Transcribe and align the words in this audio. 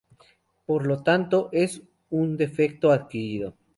Por 0.65 0.87
lo 0.87 1.03
tanto 1.03 1.49
es 1.51 1.83
un 2.09 2.35
defecto 2.35 2.91
adquirido. 2.91 3.53